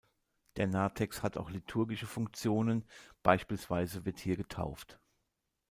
[0.55, 2.87] Der Narthex hat auch liturgische Funktionen,
[3.21, 4.99] beispielsweise wird hier getauft.